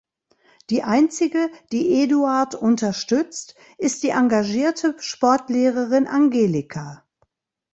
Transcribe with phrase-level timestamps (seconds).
[0.71, 7.05] Die Einzige, die Eduard unterstützt, ist die engagierte Sportlehrerin Angelika.